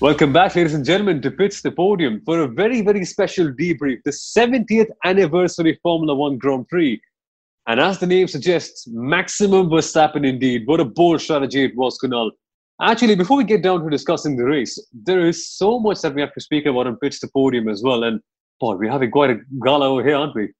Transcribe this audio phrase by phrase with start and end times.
[0.00, 4.00] Welcome back, ladies and gentlemen, to Pitch the Podium for a very, very special debrief,
[4.04, 7.00] the 70th anniversary Formula One Grand Prix.
[7.66, 10.68] And as the name suggests, maximum Verstappen indeed.
[10.68, 12.30] What a bold strategy it was, Kunal.
[12.80, 16.20] Actually, before we get down to discussing the race, there is so much that we
[16.20, 18.04] have to speak about on Pitch the Podium as well.
[18.04, 18.20] And
[18.60, 20.50] boy, we're having quite a gala over here, aren't we?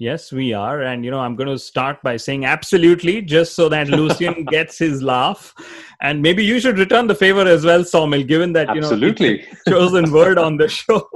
[0.00, 0.80] Yes, we are.
[0.80, 4.78] And, you know, I'm going to start by saying absolutely, just so that Lucian gets
[4.78, 5.54] his laugh.
[6.00, 9.36] And maybe you should return the favor as well, Saumil, given that, you absolutely.
[9.36, 11.06] know, chosen word on the show.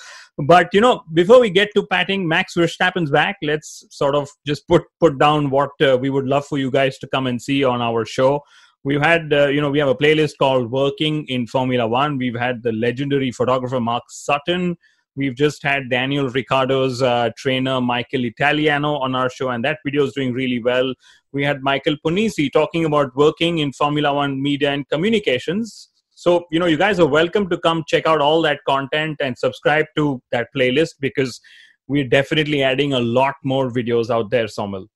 [0.46, 4.68] but, you know, before we get to patting Max Verstappen's back, let's sort of just
[4.68, 7.64] put, put down what uh, we would love for you guys to come and see
[7.64, 8.42] on our show.
[8.84, 12.18] We've had, uh, you know, we have a playlist called Working in Formula One.
[12.18, 14.76] We've had the legendary photographer Mark Sutton
[15.16, 20.04] We've just had Daniel Ricciardo's uh, trainer, Michael Italiano, on our show, and that video
[20.04, 20.92] is doing really well.
[21.32, 25.88] We had Michael Ponisi talking about working in Formula One media and communications.
[26.10, 29.38] So, you know, you guys are welcome to come check out all that content and
[29.38, 31.40] subscribe to that playlist because
[31.88, 34.86] we're definitely adding a lot more videos out there, Saumil.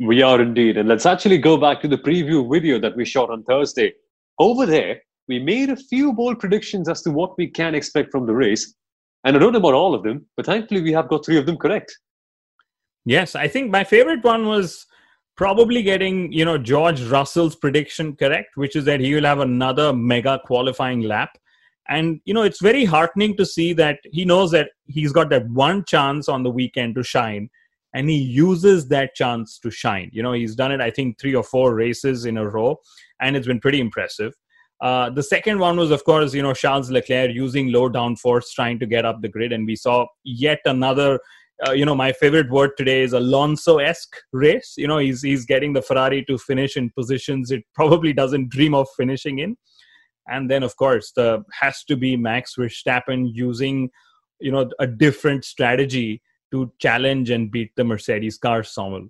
[0.00, 0.76] We are indeed.
[0.76, 3.92] And let's actually go back to the preview video that we shot on Thursday.
[4.40, 8.26] Over there, we made a few bold predictions as to what we can expect from
[8.26, 8.74] the race.
[9.26, 11.46] And I don't know about all of them, but thankfully we have got three of
[11.46, 11.98] them correct.
[13.04, 14.86] Yes, I think my favorite one was
[15.36, 19.92] probably getting you know George Russell's prediction correct, which is that he will have another
[19.92, 21.36] mega qualifying lap.
[21.88, 25.48] And you know it's very heartening to see that he knows that he's got that
[25.50, 27.50] one chance on the weekend to shine,
[27.94, 30.08] and he uses that chance to shine.
[30.12, 32.78] You know he's done it I think three or four races in a row,
[33.20, 34.34] and it's been pretty impressive.
[34.80, 38.78] Uh, the second one was, of course, you know, Charles Leclerc using low downforce, trying
[38.78, 39.52] to get up the grid.
[39.52, 41.18] And we saw yet another,
[41.66, 44.74] uh, you know, my favorite word today is Alonso esque race.
[44.76, 48.74] You know, he's, he's getting the Ferrari to finish in positions it probably doesn't dream
[48.74, 49.56] of finishing in.
[50.28, 53.90] And then, of course, the has to be Max Verstappen using,
[54.40, 56.20] you know, a different strategy
[56.50, 59.08] to challenge and beat the Mercedes car, Saumil.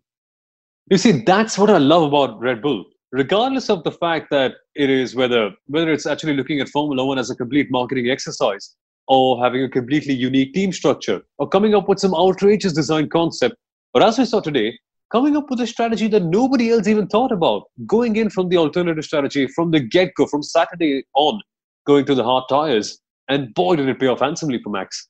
[0.91, 2.84] You see, that's what I love about Red Bull
[3.16, 7.19] regardless of the fact that it is whether whether it's actually looking at Formula One
[7.19, 8.77] as a complete marketing exercise
[9.09, 13.56] or having a completely unique team structure or coming up with some outrageous design concept.
[13.94, 14.78] But as we saw today,
[15.10, 18.59] coming up with a strategy that nobody else even thought about, going in from the
[18.59, 21.41] alternative strategy from the get go, from Saturday on,
[21.87, 22.98] going to the hard tires.
[23.28, 25.09] And boy, did it pay off handsomely for Max.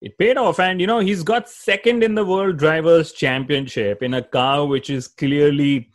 [0.00, 4.14] It paid off, and you know, he's got second in the World Drivers' Championship in
[4.14, 5.91] a car which is clearly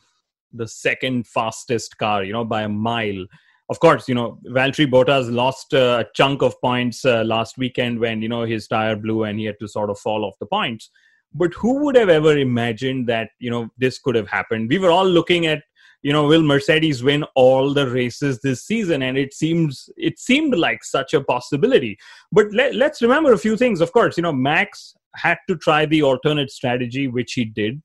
[0.53, 3.25] the second fastest car, you know, by a mile.
[3.69, 8.21] Of course, you know, Valtteri Bottas lost a chunk of points uh, last weekend when,
[8.21, 10.89] you know, his tire blew and he had to sort of fall off the points.
[11.33, 14.69] But who would have ever imagined that, you know, this could have happened?
[14.69, 15.63] We were all looking at,
[16.01, 19.01] you know, will Mercedes win all the races this season?
[19.01, 21.97] And it seems, it seemed like such a possibility.
[22.31, 23.81] But let, let's remember a few things.
[23.81, 27.81] Of course, you know, Max had to try the alternate strategy, which he did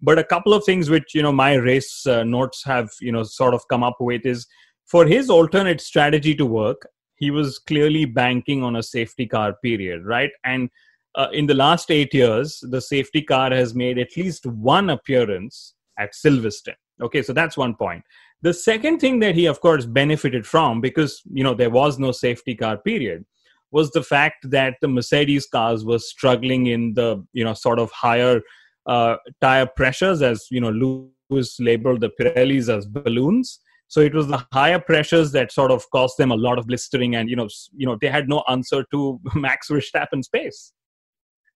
[0.00, 3.22] but a couple of things which you know my race uh, notes have you know
[3.22, 4.46] sort of come up with is
[4.86, 10.04] for his alternate strategy to work he was clearly banking on a safety car period
[10.04, 10.30] right?
[10.44, 10.70] And
[11.14, 15.74] uh, in the last 8 years the safety car has made at least one appearance
[15.98, 16.76] at Silverstone.
[17.02, 18.04] Okay so that's one point.
[18.42, 22.12] The second thing that he of course benefited from because you know there was no
[22.12, 23.24] safety car period
[23.72, 27.90] was the fact that the mercedes cars were struggling in the you know sort of
[27.90, 28.40] higher
[28.86, 33.60] uh, tire pressures, as you know, Lewis labeled the Pirellis as balloons.
[33.88, 37.14] So it was the higher pressures that sort of caused them a lot of blistering,
[37.14, 40.72] and you know, you know, they had no answer to Max Verstappen's pace.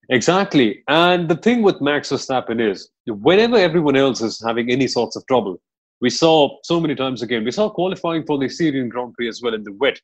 [0.09, 5.17] Exactly, and the thing with Max Verstappen is, whenever everyone else is having any sorts
[5.17, 5.61] of trouble,
[6.01, 7.45] we saw so many times again.
[7.45, 10.01] We saw qualifying for the Styrian Grand Prix as well in the wet.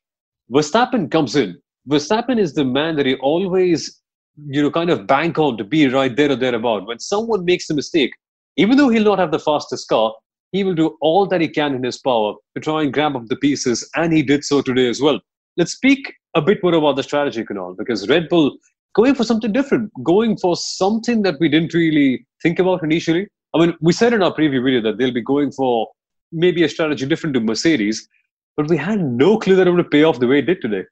[0.51, 1.59] Verstappen comes in.
[1.89, 4.01] Verstappen is the man that he always
[4.45, 6.85] you know, kind of bank on to be right there or thereabout.
[6.85, 8.11] When someone makes a mistake,
[8.55, 10.13] even though he'll not have the fastest car,
[10.51, 13.25] he will do all that he can in his power to try and grab up
[13.27, 15.19] the pieces, and he did so today as well.
[15.57, 18.57] Let's speak a bit more about the strategy, Kunal, because Red Bull
[18.95, 23.27] going for something different, going for something that we didn't really think about initially.
[23.53, 25.87] I mean, we said in our preview video that they'll be going for
[26.31, 28.07] maybe a strategy different to Mercedes,
[28.55, 30.83] but we had no clue that it would pay off the way it did today.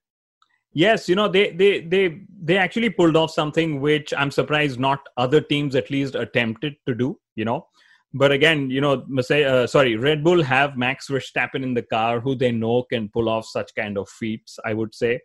[0.78, 5.00] Yes, you know they they they they actually pulled off something which I'm surprised not
[5.16, 7.18] other teams at least attempted to do.
[7.36, 7.68] You know,
[8.14, 12.36] but again, you know, uh, sorry, Red Bull have Max Verstappen in the car, who
[12.36, 14.60] they know can pull off such kind of feats.
[14.66, 15.22] I would say,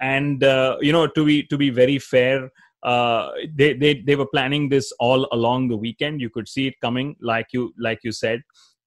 [0.00, 2.52] and uh, you know, to be to be very fair,
[2.84, 6.20] uh, they they they were planning this all along the weekend.
[6.20, 8.42] You could see it coming, like you like you said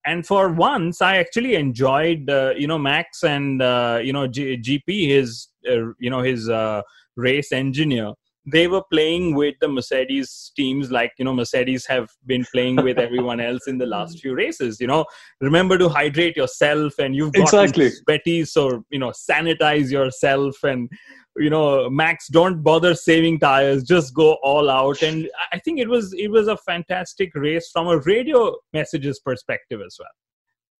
[0.06, 4.56] and for once i actually enjoyed uh, you know max and uh, you know G-
[4.56, 6.82] gp his uh, you know his uh,
[7.16, 8.12] race engineer
[8.46, 12.98] they were playing with the mercedes teams like you know mercedes have been playing with
[13.06, 15.04] everyone else in the last few races you know.
[15.40, 17.90] Remember to hydrate yourself and you've got exactly.
[17.90, 20.88] sweaty so you know sanitize yourself and
[21.36, 25.02] you know max don't bother saving tires just go all out.
[25.02, 29.80] And i think it was it was a fantastic race from a radio messages perspective
[29.84, 30.08] as well.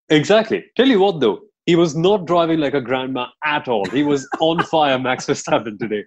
[0.09, 0.65] Exactly.
[0.77, 3.85] Tell you what though he was not driving like a grandma at all.
[3.87, 6.05] He was on fire max verstappen today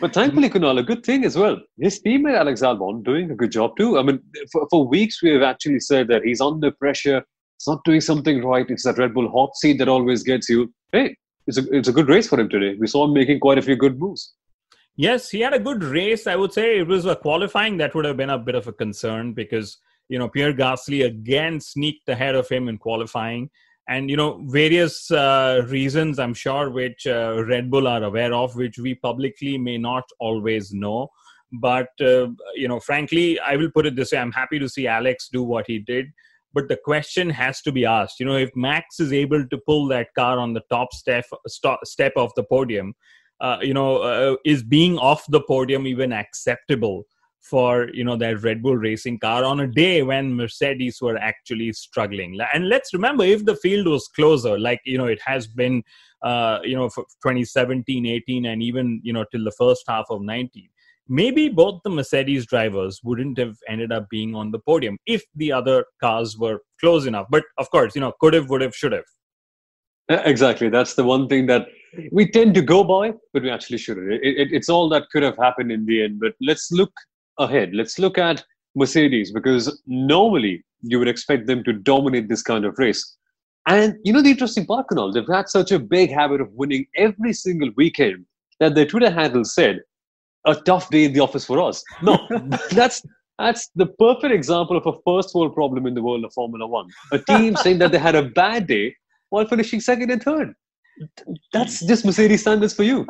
[0.00, 1.56] but thankfully kunal a good thing as well
[1.86, 4.20] his teammate alex albon doing a good job too i mean
[4.52, 7.22] for, for weeks we have actually said that he's under pressure
[7.58, 10.60] It's not doing something right it's that red bull hot seat that always gets you
[10.92, 11.06] hey
[11.46, 12.76] it's a it's a good race for him today.
[12.78, 14.34] We saw him making quite a few good moves.
[14.96, 16.26] Yes, he had a good race.
[16.26, 18.72] I would say it was a qualifying that would have been a bit of a
[18.72, 19.78] concern because
[20.08, 23.50] you know Pierre Gasly again sneaked ahead of him in qualifying,
[23.88, 28.56] and you know various uh, reasons I'm sure which uh, Red Bull are aware of,
[28.56, 31.08] which we publicly may not always know.
[31.52, 34.86] But uh, you know, frankly, I will put it this way: I'm happy to see
[34.86, 36.06] Alex do what he did.
[36.52, 38.18] But the question has to be asked.
[38.18, 41.24] You know if max is able to pull that car on the top step
[41.84, 42.94] step of the podium
[43.40, 47.04] uh, you know uh, is being off the podium even acceptable
[47.48, 51.72] for you know that red bull racing car on a day when mercedes were actually
[51.72, 55.82] struggling and let's remember if the field was closer like you know it has been
[56.22, 60.22] uh, you know for 2017 18 and even you know till the first half of
[60.22, 60.68] 19
[61.08, 65.52] maybe both the Mercedes drivers wouldn't have ended up being on the podium if the
[65.52, 67.26] other cars were close enough.
[67.30, 69.04] But of course, you know, could have, would have, should have.
[70.08, 70.68] Exactly.
[70.68, 71.66] That's the one thing that
[72.12, 74.12] we tend to go by, but we actually shouldn't.
[74.12, 76.20] It, it, it's all that could have happened in the end.
[76.20, 76.92] But let's look
[77.38, 77.70] ahead.
[77.72, 78.44] Let's look at
[78.74, 83.16] Mercedes because normally you would expect them to dominate this kind of race.
[83.66, 86.86] And you know the interesting part, Kunal, they've had such a big habit of winning
[86.96, 88.24] every single weekend
[88.60, 89.80] that their Twitter handle said
[90.46, 91.82] a tough day in the office for us.
[92.02, 92.18] No,
[92.70, 93.02] that's
[93.38, 96.88] that's the perfect example of a first world problem in the world of Formula One.
[97.12, 98.94] A team saying that they had a bad day
[99.30, 100.54] while finishing second and third.
[101.52, 103.06] That's just Mercedes standards for you.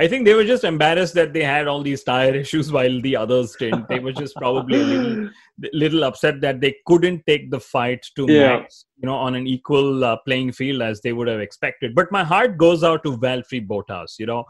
[0.00, 3.16] I think they were just embarrassed that they had all these tire issues while the
[3.16, 3.86] others didn't.
[3.86, 5.30] They were just probably a little,
[5.74, 8.60] little upset that they couldn't take the fight to yeah.
[8.60, 11.94] Max, you know, on an equal uh, playing field as they would have expected.
[11.94, 14.18] But my heart goes out to Valtteri Bottas.
[14.18, 14.44] You know,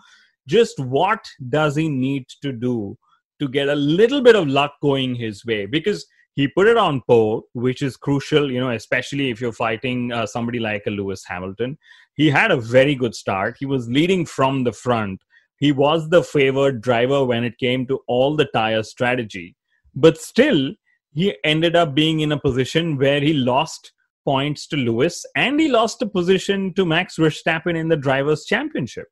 [0.46, 2.96] just what does he need to do
[3.40, 6.06] to get a little bit of luck going his way because
[6.36, 10.26] he put it on pole which is crucial you know especially if you're fighting uh,
[10.26, 11.76] somebody like a lewis hamilton
[12.14, 15.20] he had a very good start he was leading from the front
[15.60, 19.54] he was the favored driver when it came to all the tire strategy
[19.94, 20.72] but still
[21.12, 23.92] he ended up being in a position where he lost
[24.24, 29.06] points to lewis and he lost a position to max verstappen in the drivers championship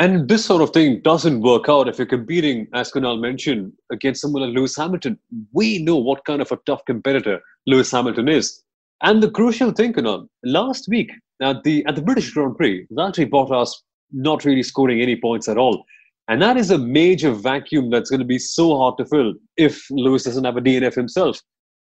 [0.00, 4.22] and this sort of thing doesn't work out if you're competing, as Kunal mentioned, against
[4.22, 5.18] someone like Lewis Hamilton.
[5.52, 8.62] We know what kind of a tough competitor Lewis Hamilton is.
[9.02, 11.10] And the crucial thing, Kunal, last week
[11.42, 13.72] at the at the British Grand Prix, Valtteri Bottas
[14.12, 15.84] not really scoring any points at all.
[16.28, 19.84] And that is a major vacuum that's going to be so hard to fill if
[19.90, 21.40] Lewis doesn't have a DNF himself.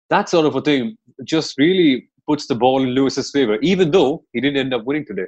[0.09, 0.95] That sort of a thing
[1.25, 5.05] just really puts the ball in Lewis's favor, even though he didn't end up winning
[5.05, 5.25] today.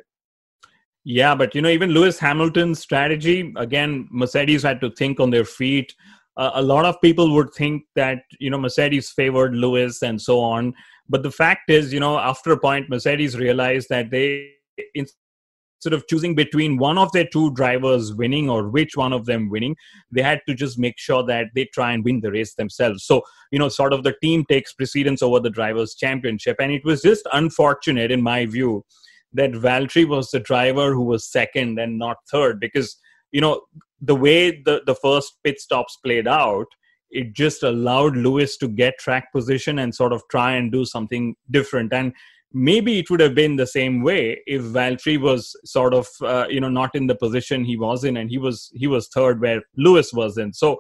[1.06, 5.46] Yeah, but you know, even Lewis Hamilton's strategy, again, Mercedes had to think on their
[5.46, 5.94] feet.
[6.38, 10.40] Uh, a lot of people would think that, you know, Mercedes favored Lewis and so
[10.40, 10.74] on.
[11.10, 14.52] But the fact is, you know, after a point, Mercedes realized that they,
[15.80, 19.50] instead of choosing between one of their two drivers winning or which one of them
[19.50, 19.78] winning,
[20.12, 23.06] they had to just make sure that they try and win the race themselves.
[23.06, 23.22] So,
[23.52, 26.58] you know, sort of the team takes precedence over the drivers' championship.
[26.60, 28.84] And it was just unfortunate, in my view,
[29.32, 32.98] that Valtteri was the driver who was second and not third because
[33.32, 33.62] you know
[34.02, 36.66] the way the the first pit stops played out
[37.12, 41.36] it just allowed Lewis to get track position and sort of try and do something
[41.50, 41.92] different.
[41.94, 42.14] And
[42.54, 46.60] maybe it would have been the same way if Valtteri was sort of uh, you
[46.60, 49.62] know not in the position he was in, and he was he was third where
[49.78, 50.54] Lewis was in.
[50.54, 50.80] So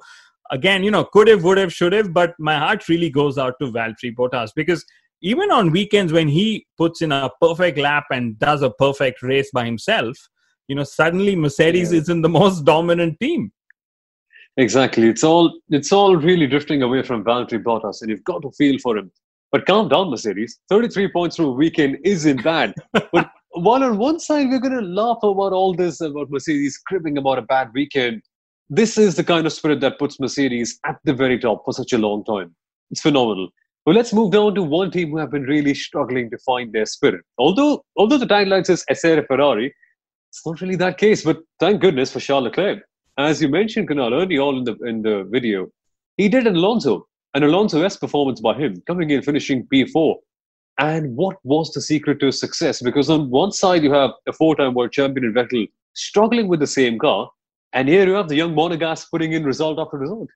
[0.51, 3.55] again, you know, could have, would have, should have, but my heart really goes out
[3.61, 4.85] to Valtteri Bottas because
[5.21, 9.49] even on weekends when he puts in a perfect lap and does a perfect race
[9.53, 10.17] by himself,
[10.67, 11.99] you know, suddenly Mercedes yeah.
[11.99, 13.51] is in the most dominant team.
[14.57, 15.07] Exactly.
[15.07, 18.77] It's all it's all really drifting away from Valtteri Bottas, and you've got to feel
[18.79, 19.11] for him.
[19.51, 20.59] But calm down, Mercedes.
[20.69, 22.73] 33 points through a weekend isn't bad.
[22.93, 27.17] but while on one side we're going to laugh about all this about Mercedes cribbing
[27.17, 28.21] about a bad weekend,
[28.69, 31.93] this is the kind of spirit that puts Mercedes at the very top for such
[31.93, 32.55] a long time.
[32.91, 33.49] It's phenomenal.
[33.85, 36.85] But let's move down to one team who have been really struggling to find their
[36.85, 37.21] spirit.
[37.39, 39.73] Although, although the tagline says Essere Ferrari,
[40.29, 41.23] it's not really that case.
[41.23, 42.83] But thank goodness for Charles Leclerc.
[43.17, 45.67] As you mentioned, Kunal, early on in the in the video,
[46.17, 50.15] he did an Alonso, an Alonso esque performance by him, coming in finishing P4.
[50.79, 52.81] And what was the secret to his success?
[52.81, 56.67] Because on one side you have a four-time world champion in Vettel struggling with the
[56.67, 57.29] same car,
[57.73, 60.29] and here you have the young Monegasque putting in result after result.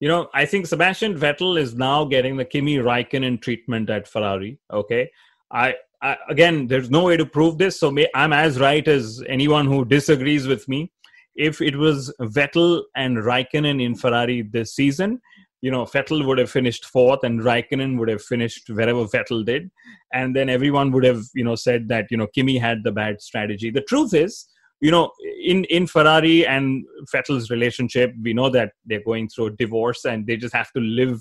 [0.00, 4.58] You know, I think Sebastian Vettel is now getting the Kimi Raikkonen treatment at Ferrari.
[4.72, 5.10] Okay,
[5.50, 9.22] I, I again, there's no way to prove this, so may, I'm as right as
[9.28, 10.92] anyone who disagrees with me.
[11.34, 15.20] If it was Vettel and Raikkonen in Ferrari this season,
[15.66, 19.68] you know, Vettel would have finished fourth and Raikkonen would have finished wherever Vettel did.
[20.12, 23.20] And then everyone would have, you know, said that, you know, Kimi had the bad
[23.20, 23.70] strategy.
[23.70, 24.46] The truth is,
[24.80, 25.10] you know,
[25.42, 30.24] in in Ferrari and Vettel's relationship, we know that they're going through a divorce and
[30.24, 31.20] they just have to live,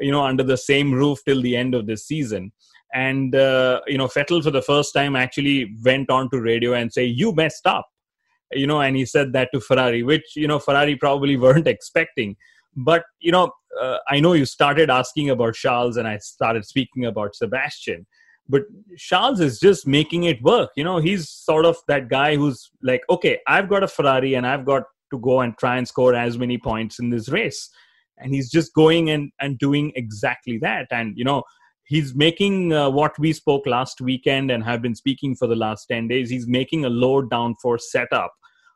[0.00, 2.50] you know, under the same roof till the end of the season.
[2.94, 6.90] And uh, you know, Vettel for the first time actually went on to radio and
[6.90, 7.86] say, "You messed up,"
[8.52, 12.36] you know, and he said that to Ferrari, which you know Ferrari probably weren't expecting.
[12.76, 17.04] But you know, uh, I know you started asking about Charles, and I started speaking
[17.04, 18.06] about Sebastian
[18.48, 18.62] but
[18.98, 20.70] Charles is just making it work.
[20.76, 24.46] You know, he's sort of that guy who's like, okay, I've got a Ferrari and
[24.46, 27.70] I've got to go and try and score as many points in this race.
[28.18, 30.86] And he's just going and, and doing exactly that.
[30.90, 31.44] And, you know,
[31.84, 35.86] he's making uh, what we spoke last weekend and have been speaking for the last
[35.86, 36.30] 10 days.
[36.30, 38.32] He's making a low downforce setup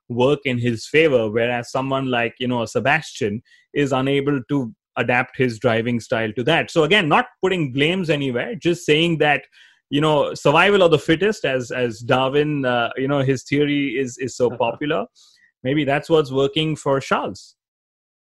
[0.08, 3.42] work in his favor, whereas someone like, you know, a Sebastian
[3.74, 6.70] is unable to adapt his driving style to that.
[6.70, 9.42] So again, not putting blames anywhere, just saying that
[9.90, 14.16] you know survival of the fittest, as as Darwin, uh, you know, his theory is
[14.18, 15.06] is so popular.
[15.62, 17.56] Maybe that's what's working for Charles.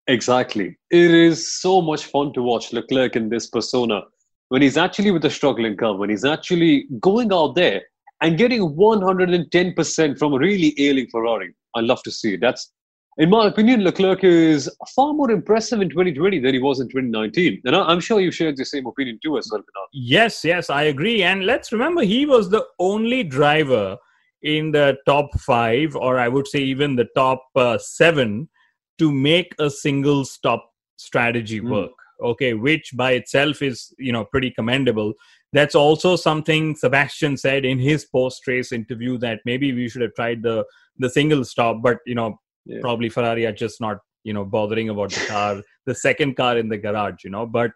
[0.07, 0.77] Exactly.
[0.89, 4.01] It is so much fun to watch Leclerc in this persona
[4.49, 7.81] when he's actually with a struggling car, when he's actually going out there
[8.19, 11.55] and getting 110% from a really ailing Ferrari.
[11.75, 12.41] I love to see it.
[12.41, 12.71] That's
[13.17, 17.61] in my opinion, Leclerc is far more impressive in 2020 than he was in 2019.
[17.65, 19.61] And I'm sure you shared the same opinion too, as well.
[19.91, 21.21] Yes, yes, I agree.
[21.21, 23.97] And let's remember, he was the only driver
[24.43, 28.49] in the top five, or I would say even the top uh, seven,
[28.97, 31.69] to make a single stop strategy mm.
[31.69, 31.91] work.
[32.23, 35.13] Okay, which by itself is you know pretty commendable.
[35.53, 40.15] That's also something Sebastian said in his post race interview that maybe we should have
[40.15, 40.65] tried the
[40.97, 42.79] the single stop, but you know yeah.
[42.81, 46.69] probably Ferrari are just not you know bothering about the car, the second car in
[46.69, 47.45] the garage, you know.
[47.45, 47.71] But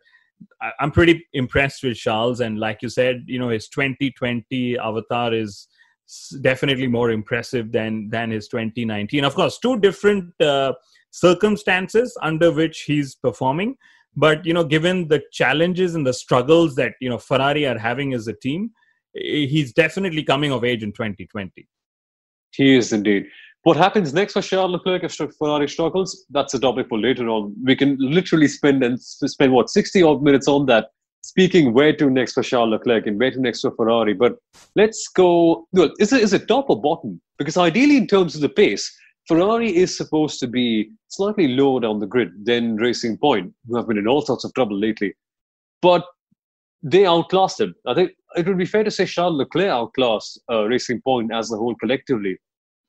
[0.62, 5.34] I, I'm pretty impressed with Charles, and like you said, you know, his 2020 avatar
[5.34, 5.68] is
[6.42, 9.24] definitely more impressive than than his 2019.
[9.24, 10.74] Of course, two different uh,
[11.12, 13.76] circumstances under which he's performing,
[14.16, 18.14] but you know, given the challenges and the struggles that you know Ferrari are having
[18.14, 18.72] as a team,
[19.18, 21.68] eh, he's definitely coming of age in 2020.
[22.52, 23.28] He is indeed.
[23.64, 26.26] What happens next for Charles Leclerc if Ferrari struggles?
[26.30, 27.56] That's a topic for later on.
[27.64, 30.90] We can literally spend and spend what sixty odd minutes on that,
[31.24, 34.14] speaking where to next for Charles Leclerc and where to next for Ferrari.
[34.14, 34.36] But
[34.76, 35.68] let's go.
[35.74, 37.20] Well, is it is it top or bottom?
[37.38, 38.96] Because ideally, in terms of the pace,
[39.28, 43.88] Ferrari is supposed to be slightly lower down the grid than Racing Point, who have
[43.88, 45.14] been in all sorts of trouble lately.
[45.82, 46.06] But
[46.84, 47.74] they outclassed him.
[47.88, 51.52] I think it would be fair to say Charles Leclerc outclassed uh, Racing Point as
[51.52, 52.38] a whole collectively.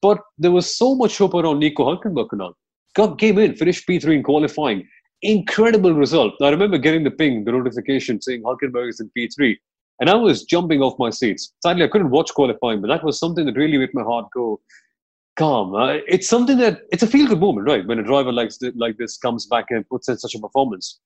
[0.03, 2.53] But there was so much hope around Nico Hulkenberg.
[2.95, 4.87] God came in, finished P3 in qualifying.
[5.23, 6.35] Incredible result.
[6.43, 9.57] I remember getting the ping, the notification saying Hulkenberg is in P3.
[10.01, 11.55] And I was jumping off my seats.
[11.63, 14.61] Sadly, I couldn't watch qualifying, but that was something that really made my heart go
[15.37, 15.75] calm.
[15.75, 17.87] Uh, it's something that, it's a feel good moment, right?
[17.87, 21.01] When a driver like, like this comes back and puts in such a performance.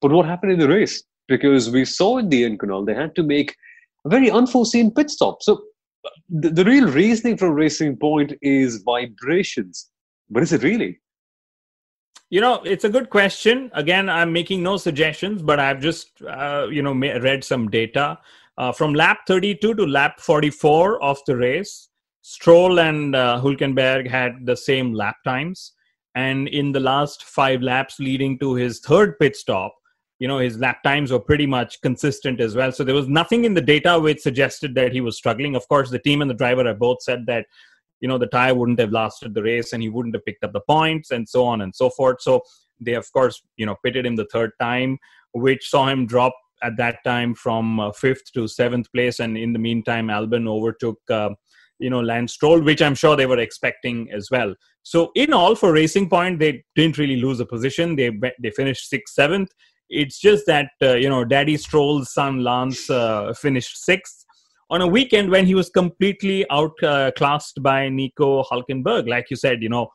[0.00, 1.02] But what happened in the race?
[1.26, 3.54] Because we saw in the end, Kunal, they had to make
[4.04, 5.42] a very unforeseen pit stop.
[5.42, 5.62] So
[6.28, 9.90] the, the real reasoning for Racing Point is vibrations.
[10.30, 11.00] But is it really?
[12.30, 13.70] You know, it's a good question.
[13.74, 18.18] Again, I'm making no suggestions, but I've just, uh, you know, read some data.
[18.58, 21.88] Uh, from lap 32 to lap 44 of the race,
[22.30, 25.72] Stroll and uh, Hulkenberg had the same lap times.
[26.14, 29.74] And in the last five laps leading to his third pit stop,
[30.18, 32.70] you know, his lap times were pretty much consistent as well.
[32.70, 35.56] So there was nothing in the data which suggested that he was struggling.
[35.56, 37.46] Of course, the team and the driver have both said that,
[38.00, 40.52] you know, the tire wouldn't have lasted the race and he wouldn't have picked up
[40.52, 42.20] the points and so on and so forth.
[42.20, 42.42] So
[42.78, 44.98] they, of course, you know, pitted him the third time,
[45.32, 49.18] which saw him drop at that time from uh, fifth to seventh place.
[49.18, 50.98] And in the meantime, Albon overtook.
[51.08, 51.30] Uh,
[51.78, 54.54] you know Lance Stroll, which I'm sure they were expecting as well.
[54.82, 57.96] So in all, for Racing Point, they didn't really lose a position.
[57.96, 58.10] They
[58.42, 59.50] they finished sixth, seventh.
[59.88, 64.24] It's just that uh, you know Daddy Stroll's son Lance uh, finished sixth
[64.70, 69.08] on a weekend when he was completely outclassed uh, by Nico Hulkenberg.
[69.08, 69.88] Like you said, you know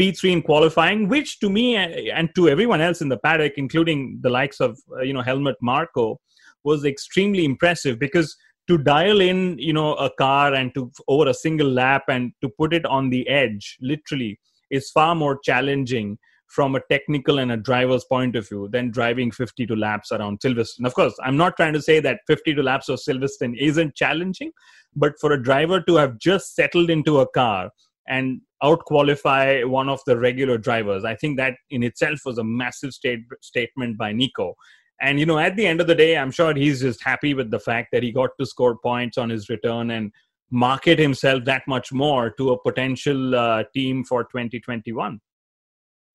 [0.00, 4.30] P3 in qualifying, which to me and to everyone else in the paddock, including the
[4.30, 6.20] likes of uh, you know Helmut Marko,
[6.64, 8.36] was extremely impressive because
[8.68, 12.48] to dial in you know a car and to over a single lap and to
[12.48, 14.38] put it on the edge literally
[14.70, 16.18] is far more challenging
[16.48, 20.86] from a technical and a driver's point of view than driving 52 laps around Silverstone.
[20.86, 24.52] Of course, I'm not trying to say that 52 laps of Silverstone isn't challenging,
[24.94, 27.70] but for a driver to have just settled into a car
[28.08, 32.44] and out qualify one of the regular drivers, I think that in itself was a
[32.44, 34.54] massive state, statement by Nico.
[35.00, 37.50] And you know, at the end of the day, I'm sure he's just happy with
[37.50, 40.10] the fact that he got to score points on his return and
[40.50, 45.20] market himself that much more to a potential uh, team for 2021.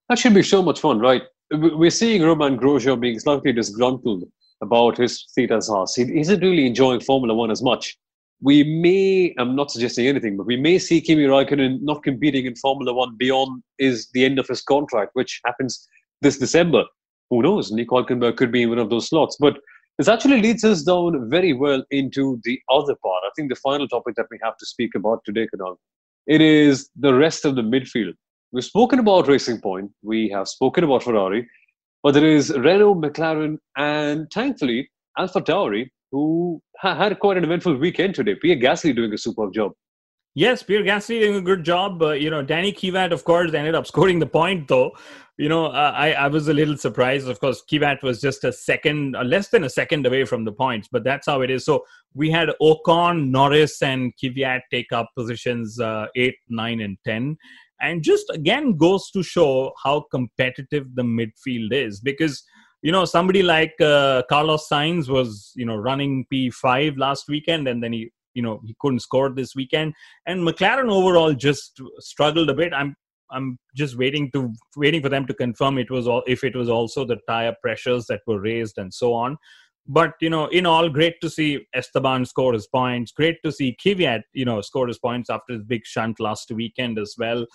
[0.10, 1.24] That should be so much fun, right?
[1.52, 4.24] We're seeing Romain Grosjean being slightly disgruntled
[4.62, 5.96] about his seat as Haas.
[5.96, 7.98] He isn't really enjoying Formula One as much.
[8.42, 12.56] We may, I'm not suggesting anything, but we may see Kimi Raikkonen not competing in
[12.56, 15.88] Formula One beyond is the end of his contract, which happens
[16.22, 16.86] this December
[17.32, 17.72] who knows?
[17.72, 19.38] Nico Hulkenberg could be in one of those slots.
[19.40, 19.58] But
[19.98, 23.24] this actually leads us down very well into the other part.
[23.26, 25.78] I think the final topic that we have to speak about today, Kunal,
[26.28, 28.14] it is the rest of the midfield.
[28.52, 31.48] We've spoken about Racing Point, we have spoken about Ferrari,
[32.04, 38.16] but there is Renault, McLaren, and thankfully Alpha Tauri, who had quite an eventful weekend
[38.16, 38.36] today.
[38.36, 39.72] Pierre Gasly doing a superb job.
[40.34, 42.02] Yes, Pierre Gasly doing a good job.
[42.02, 44.94] Uh, you know, Danny Kvyat, of course, ended up scoring the point, though
[45.42, 47.28] you know, uh, I, I was a little surprised.
[47.28, 50.52] Of course, Kvyat was just a second, uh, less than a second away from the
[50.52, 51.66] points, but that's how it is.
[51.66, 57.38] So we had Ocon, Norris, and Kvyat take up positions uh, 8, 9, and 10.
[57.82, 62.44] And just again goes to show how competitive the midfield is because,
[62.84, 67.84] you know, somebody like uh, Carlos Sainz was, you know, running P5 last weekend and
[67.84, 69.94] then he you know he couldn't score this weekend
[70.26, 72.96] and mclaren overall just struggled a bit i'm
[73.32, 76.70] I'm just waiting to waiting for them to confirm it was all if it was
[76.70, 79.38] also the tire pressures that were raised and so on.
[79.88, 83.12] But you know, in all, great to see Esteban score his points.
[83.12, 87.00] Great to see Kvyat, you know, score his points after his big shunt last weekend
[87.00, 87.46] as well.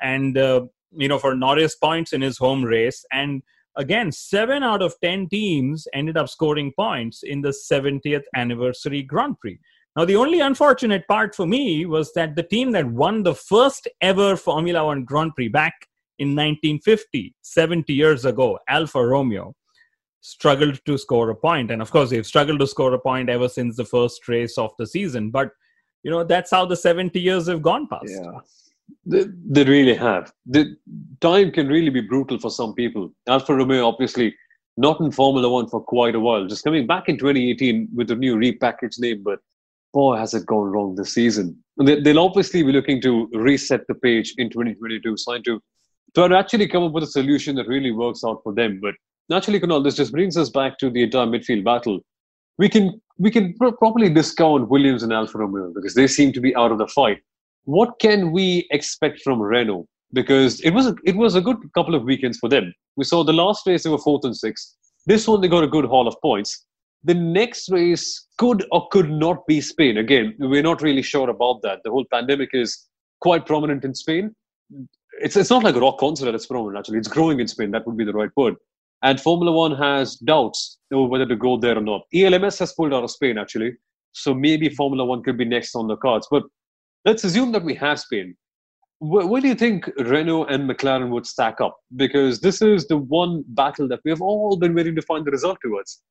[0.00, 3.04] And uh, you know, for Norris points in his home race.
[3.12, 3.42] And
[3.76, 9.38] again, seven out of ten teams ended up scoring points in the 70th anniversary Grand
[9.38, 9.58] Prix.
[9.96, 13.88] Now, the only unfortunate part for me was that the team that won the first
[14.02, 15.72] ever Formula One Grand Prix back
[16.18, 19.54] in 1950, 70 years ago, Alfa Romeo,
[20.20, 21.70] struggled to score a point.
[21.70, 24.72] And of course, they've struggled to score a point ever since the first race of
[24.78, 25.30] the season.
[25.30, 25.50] But,
[26.02, 28.04] you know, that's how the 70 years have gone past.
[28.08, 28.40] Yeah.
[29.06, 30.30] They, they really have.
[30.44, 30.76] The
[31.22, 33.12] time can really be brutal for some people.
[33.28, 34.34] Alfa Romeo, obviously,
[34.76, 38.14] not in Formula One for quite a while, just coming back in 2018 with a
[38.14, 39.38] new repackaged name, but
[39.96, 41.56] boy, has it gone wrong this season.
[41.78, 45.60] They'll obviously be looking to reset the page in 2022, trying to
[46.14, 48.78] to actually come up with a solution that really works out for them.
[48.82, 48.94] But
[49.28, 52.00] naturally, Kunal, this just brings us back to the entire midfield battle.
[52.58, 53.54] We can we can
[53.84, 57.18] properly discount Williams and Alfa Romeo because they seem to be out of the fight.
[57.64, 58.46] What can we
[58.78, 59.86] expect from Renault?
[60.12, 62.72] Because it was a, it was a good couple of weekends for them.
[62.96, 64.74] We saw the last race they were fourth and sixth.
[65.06, 66.66] This one they got a good haul of points.
[67.06, 69.98] The next race could or could not be Spain.
[69.98, 71.78] Again, we're not really sure about that.
[71.84, 72.88] The whole pandemic is
[73.20, 74.34] quite prominent in Spain.
[75.20, 76.98] It's, it's not like a rock concert is prominent, actually.
[76.98, 77.70] It's growing in Spain.
[77.70, 78.56] That would be the right word.
[79.02, 82.02] And Formula One has doubts over whether to go there or not.
[82.12, 83.74] ELMS has pulled out of Spain, actually.
[84.12, 86.26] So maybe Formula One could be next on the cards.
[86.28, 86.42] But
[87.04, 88.34] let's assume that we have Spain.
[88.98, 91.76] Where, where, do you think Renault and McLaren would stack up?
[91.94, 95.30] Because this is the one battle that we have all been waiting to find the
[95.30, 96.02] result towards.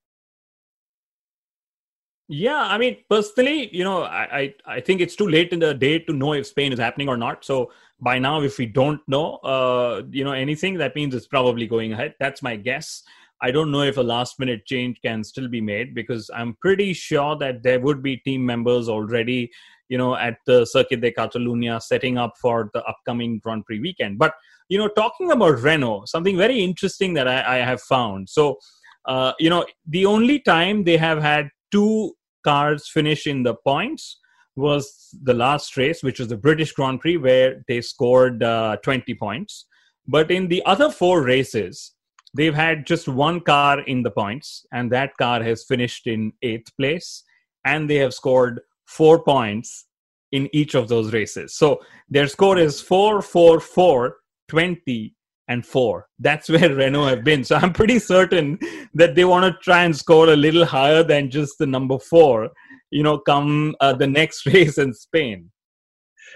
[2.27, 5.75] Yeah, I mean, personally, you know, I, I, I think it's too late in the
[5.75, 7.45] day to know if Spain is happening or not.
[7.45, 11.67] So by now, if we don't know, uh, you know, anything, that means it's probably
[11.67, 12.15] going ahead.
[12.19, 13.03] That's my guess.
[13.41, 16.93] I don't know if a last minute change can still be made because I'm pretty
[16.93, 19.51] sure that there would be team members already,
[19.89, 24.17] you know, at the Circuit de Catalunya setting up for the upcoming Grand Prix weekend.
[24.17, 24.33] But,
[24.67, 28.29] you know, talking about Renault, something very interesting that I, I have found.
[28.29, 28.57] So,
[29.05, 32.13] uh, you know, the only time they have had two
[32.45, 34.19] cars finish in the points
[34.55, 39.13] was the last race, which was the British Grand Prix, where they scored uh, 20
[39.15, 39.65] points.
[40.07, 41.91] But in the other four races,
[42.33, 46.71] they've had just one car in the points, and that car has finished in eighth
[46.77, 47.23] place,
[47.65, 49.85] and they have scored four points
[50.31, 51.55] in each of those races.
[51.57, 54.15] So their score is 4 4 4,
[54.47, 55.14] 20,
[55.47, 56.07] and 4.
[56.19, 57.43] That's where Renault have been.
[57.43, 58.59] So I'm pretty certain
[58.93, 62.49] that they want to try and score a little higher than just the number 4,
[62.91, 65.51] you know, come uh, the next race in Spain.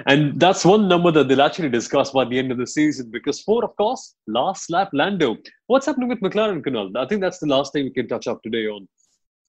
[0.06, 3.42] And that's one number that they'll actually discuss by the end of the season because
[3.42, 5.38] four, of course, last lap Lando.
[5.68, 6.96] What's happening with McLaren, Kunal?
[6.96, 8.88] I think that's the last thing we can touch up today on.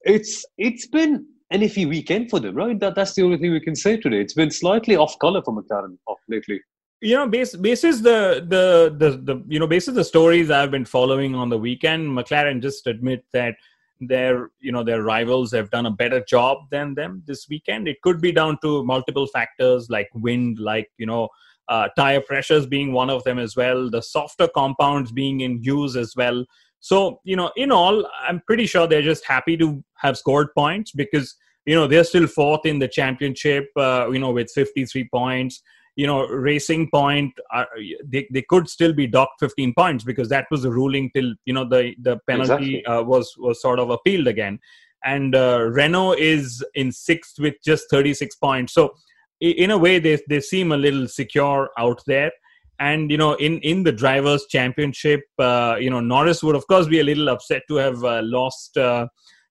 [0.02, 2.78] It's it's been an iffy weekend for them, right?
[2.80, 4.20] That that's the only thing we can say today.
[4.20, 6.60] It's been slightly off color for McLaren off lately.
[7.02, 10.84] You know, base basis the the the the you know basis the stories I've been
[10.84, 13.54] following on the weekend, McLaren just admit that
[14.00, 17.88] their you know their rivals have done a better job than them this weekend.
[17.88, 21.28] It could be down to multiple factors like wind like you know
[21.68, 25.96] uh, tire pressures being one of them as well the softer compounds being in use
[25.96, 26.44] as well.
[26.80, 30.92] So you know in all i'm pretty sure they're just happy to have scored points
[30.92, 31.36] because
[31.66, 35.62] you know they're still fourth in the championship uh, you know with 53 points
[36.00, 37.64] you know racing point uh,
[38.12, 41.52] they, they could still be docked 15 points because that was the ruling till you
[41.56, 42.86] know the the penalty exactly.
[42.86, 44.58] uh, was was sort of appealed again.
[45.02, 48.74] And uh, renault is in sixth with just 36 points.
[48.74, 48.94] So
[49.40, 52.32] in a way they they seem a little secure out there.
[52.78, 56.86] And you know in in the drivers championship uh, you know norris would of course
[56.86, 59.06] be a little upset to have uh, lost uh,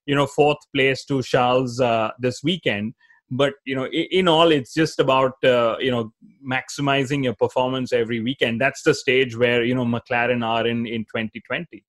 [0.08, 2.96] you know fourth place to charles uh, this weekend
[3.32, 6.12] but you know in all it's just about uh, you know
[6.46, 8.60] maximizing your performance every weekend.
[8.60, 11.84] That's the stage where you know mclaren are in in 2020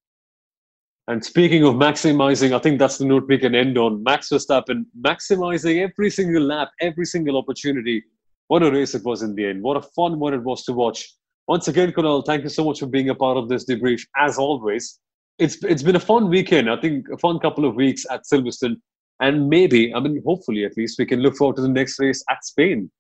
[1.09, 4.03] and speaking of maximizing i think that's the note we can end on.
[4.03, 8.03] Max verstappen maximizing every single lap every single opportunity.
[8.49, 9.63] What a race it was in the end.
[9.63, 11.09] What a fun one it was to watch.
[11.47, 14.39] Once again Kunal, thank you so much for being a part of this debrief as
[14.39, 14.99] always.
[15.39, 16.71] It's it's been a fun weekend.
[16.71, 18.77] I think a fun couple of weeks at silverstone
[19.21, 22.25] and maybe, I mean, hopefully at least, we can look forward to the next race
[22.31, 22.91] at Spain.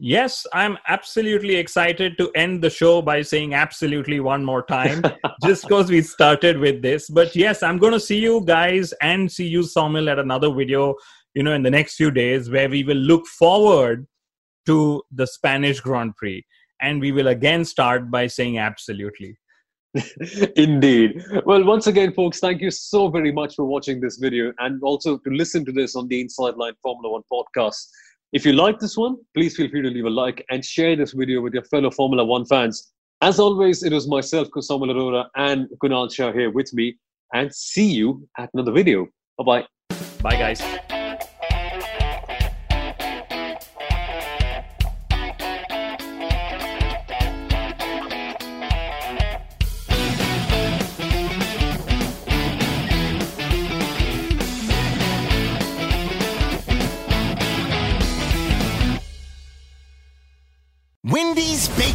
[0.00, 5.02] Yes, I'm absolutely excited to end the show by saying absolutely one more time,
[5.44, 7.10] just because we started with this.
[7.10, 10.94] But yes, I'm going to see you guys and see you, Saumil, at another video,
[11.34, 14.06] you know, in the next few days where we will look forward
[14.66, 16.46] to the Spanish Grand Prix.
[16.80, 19.36] And we will again start by saying absolutely.
[20.56, 21.22] Indeed.
[21.46, 25.18] Well, once again, folks, thank you so very much for watching this video and also
[25.18, 27.88] to listen to this on the Inside Line Formula One podcast.
[28.32, 31.12] If you like this one, please feel free to leave a like and share this
[31.12, 32.92] video with your fellow Formula One fans.
[33.20, 36.96] As always, it was myself, Saumil Arora, and Kunal Shah here with me.
[37.32, 39.06] And see you at another video.
[39.38, 39.66] Bye bye.
[40.22, 40.97] Bye, guys.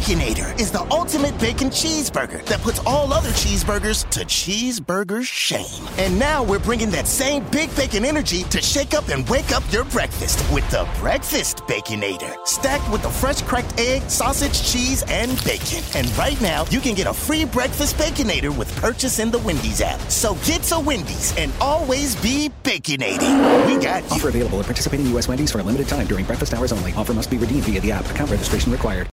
[0.04, 5.88] Baconator is the ultimate bacon cheeseburger that puts all other cheeseburgers to cheeseburger shame.
[5.96, 9.62] And now we're bringing that same big bacon energy to shake up and wake up
[9.72, 12.36] your breakfast with the Breakfast Baconator.
[12.46, 15.82] Stacked with the fresh cracked egg, sausage, cheese, and bacon.
[15.94, 19.80] And right now, you can get a free Breakfast Baconator with purchase in the Wendy's
[19.80, 20.00] app.
[20.10, 23.66] So get to Wendy's and always be baconating.
[23.66, 24.10] We got you.
[24.10, 25.28] Offer available at participating U.S.
[25.28, 26.92] Wendy's for a limited time during breakfast hours only.
[26.92, 28.04] Offer must be redeemed via the app.
[28.10, 29.08] Account registration required.